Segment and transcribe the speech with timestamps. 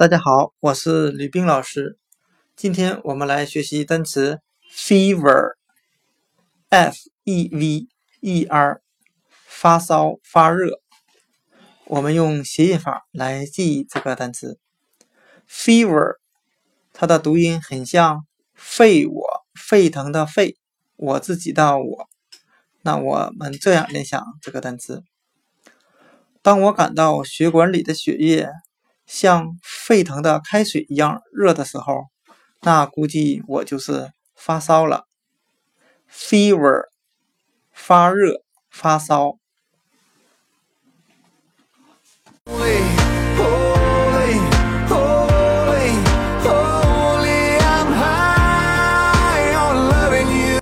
[0.00, 1.98] 大家好，我是吕冰老师。
[2.56, 4.40] 今天我们来学习单词
[4.72, 5.50] fever，f
[7.24, 7.86] e v
[8.22, 8.80] e r，
[9.28, 10.80] 发烧、发热。
[11.84, 14.58] 我们用谐音法来记忆这个单词
[15.46, 16.14] fever，
[16.94, 20.56] 它的读音很像沸我沸腾的沸，
[20.96, 22.08] 我自己的我。
[22.80, 25.04] 那我们这样联想这个单词：
[26.40, 28.48] 当我感到血管里的血液。
[29.12, 32.04] 像沸腾的开水一样热的时候，
[32.60, 35.08] 那估计我就是发烧了。
[36.08, 36.84] fever，
[37.72, 39.39] 发热、发烧。